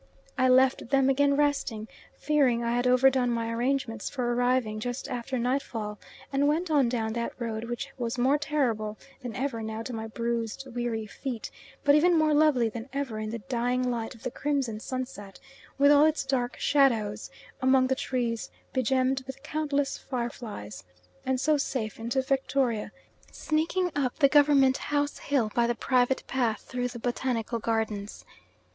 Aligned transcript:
I 0.35 0.49
left 0.49 0.89
them 0.89 1.09
again 1.11 1.35
resting, 1.37 1.87
fearing 2.15 2.63
I 2.63 2.71
had 2.75 2.87
overdone 2.87 3.29
my 3.29 3.51
arrangements 3.53 4.09
for 4.09 4.33
arriving 4.33 4.79
just 4.79 5.07
after 5.07 5.37
nightfall 5.37 5.99
and 6.33 6.47
went 6.47 6.71
on 6.71 6.89
down 6.89 7.13
that 7.13 7.33
road 7.39 7.65
which 7.65 7.89
was 7.99 8.17
more 8.17 8.39
terrible 8.39 8.97
than 9.21 9.35
ever 9.35 9.61
now 9.61 9.83
to 9.83 9.93
my 9.93 10.07
bruised, 10.07 10.65
weary 10.73 11.05
feet, 11.05 11.51
but 11.83 11.93
even 11.93 12.17
more 12.17 12.33
lovely 12.33 12.67
than 12.67 12.89
ever 12.91 13.19
in 13.19 13.29
the 13.29 13.37
dying 13.47 13.91
light 13.91 14.15
of 14.15 14.23
the 14.23 14.31
crimson 14.31 14.79
sunset, 14.79 15.39
with 15.77 15.91
all 15.91 16.05
its 16.05 16.25
dark 16.25 16.57
shadows 16.59 17.29
among 17.61 17.85
the 17.85 17.93
trees 17.93 18.49
begemmed 18.73 19.23
with 19.27 19.43
countless 19.43 19.99
fire 19.99 20.31
flies 20.31 20.83
and 21.27 21.39
so 21.39 21.57
safe 21.57 21.99
into 21.99 22.23
Victoria 22.23 22.91
sneaking 23.31 23.91
up 23.95 24.17
the 24.17 24.27
Government 24.29 24.77
House 24.77 25.19
hill 25.19 25.51
by 25.53 25.67
the 25.67 25.75
private 25.75 26.23
path 26.25 26.61
through 26.61 26.87
the 26.87 26.97
Botanical 26.97 27.59
Gardens. 27.59 28.25